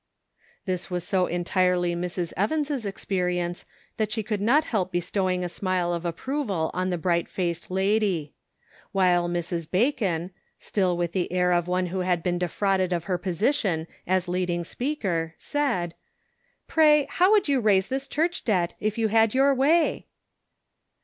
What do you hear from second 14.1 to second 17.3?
leading speaker, asked:" Pray, how